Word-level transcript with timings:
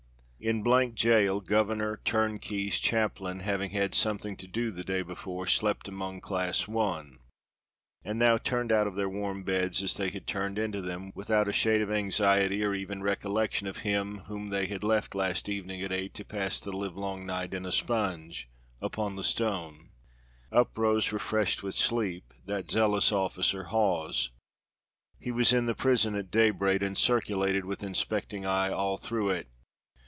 In 0.43 0.65
Jail, 0.95 1.39
governor, 1.39 1.97
turnkeys, 2.03 2.79
chaplain, 2.79 3.41
having 3.41 3.69
had 3.69 3.93
something 3.93 4.35
to 4.37 4.47
do 4.47 4.71
the 4.71 4.83
day 4.83 5.03
before, 5.03 5.45
slept 5.45 5.87
among 5.87 6.19
Class 6.19 6.67
1, 6.67 7.19
and 8.03 8.17
now 8.17 8.39
turned 8.39 8.71
out 8.71 8.87
of 8.87 8.95
their 8.95 9.07
warm 9.07 9.43
beds 9.43 9.83
as 9.83 9.93
they 9.93 10.09
had 10.09 10.25
turned 10.25 10.57
into 10.57 10.81
them, 10.81 11.11
without 11.13 11.47
a 11.47 11.53
shade 11.53 11.83
of 11.83 11.91
anxiety 11.91 12.63
or 12.65 12.73
even 12.73 13.03
recollection 13.03 13.67
of 13.67 13.77
him 13.85 14.21
whom 14.25 14.49
they 14.49 14.65
had 14.65 14.81
left 14.81 15.13
last 15.13 15.47
evening 15.47 15.83
at 15.83 15.91
eight 15.91 16.15
to 16.15 16.25
pass 16.25 16.59
the 16.59 16.71
livelong 16.75 17.23
night 17.23 17.53
in 17.53 17.63
a 17.63 17.71
sponge 17.71 18.49
upon 18.81 19.19
a 19.19 19.23
stone. 19.23 19.91
Up 20.51 20.75
rose 20.75 21.11
refreshed 21.11 21.61
with 21.61 21.75
sleep 21.75 22.33
that 22.47 22.71
zealous 22.71 23.11
officer, 23.11 23.65
Hawes. 23.65 24.31
He 25.19 25.29
was 25.31 25.53
in 25.53 25.67
the 25.67 25.75
prison 25.75 26.15
at 26.15 26.31
daybreak, 26.31 26.81
and 26.81 26.97
circulated 26.97 27.63
with 27.63 27.83
inspecting 27.83 28.43
eye 28.43 28.71
all 28.71 28.97
through 28.97 29.29
it. 29.29 29.47